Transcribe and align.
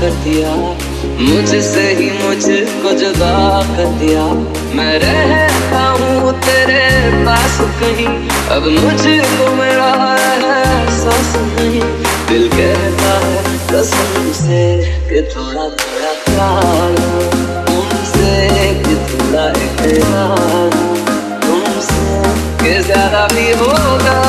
कर 0.00 0.14
दिया। 0.24 0.50
मुझसे 1.20 1.82
ही 1.98 2.10
मुझको 2.12 2.92
जुदा 2.98 3.34
कर 3.68 3.88
दिया। 4.00 4.24
मैं 4.76 4.92
रहता 4.98 5.82
हूँ 5.90 6.32
तेरे 6.40 6.84
पास 7.26 7.58
कहीं। 7.80 8.06
अब 8.56 8.68
मुझको 8.78 9.54
मेरा 9.56 9.90
एहसास 10.16 11.34
नहीं। 11.36 11.80
दिल 12.28 12.48
कहता 12.48 13.12
है 13.24 13.36
कसम 13.72 14.30
से 14.34 14.62
कि 15.08 15.22
थोड़ा 15.34 15.68
थोड़ा 15.80 16.12
प्यार 16.26 16.96
तुमसे 17.66 18.32
कि 18.84 18.94
थोड़ा 19.10 19.46
इकरार 19.66 20.70
तुमसे 21.44 22.04
कि 22.62 22.82
ज़्यादा 22.82 23.26
भी 23.34 23.50
होगा 23.62 24.21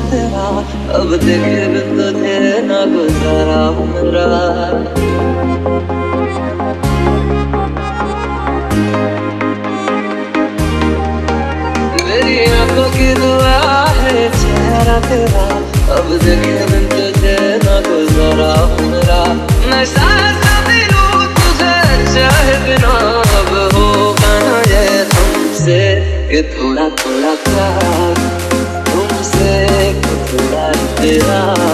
तेरा, 0.00 0.46
अब 0.96 1.10
देखे 1.24 1.66
बिन 1.72 1.86
तुझे 1.96 2.36
ना 2.62 2.78
गुजारा 2.92 3.60
मेरा 3.80 4.26
है 4.36 4.96
अब 15.96 16.08
देखे 16.24 16.54
तुझे 16.92 17.36
ना 17.64 17.74
मेरा 18.90 19.20
मैं 19.70 19.84
तुझे, 21.36 21.74
चाहे 22.14 22.56
बिना 22.66 22.94
अब 23.40 23.52
ये 24.70 25.04
तुमसे? 25.14 25.80
थोड़ा 26.54 26.88
थोड़ा 27.00 27.34
प्यार। 27.44 27.95
yeah. 31.06 31.65